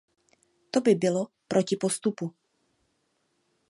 [0.71, 2.33] To by bylo proti postupu.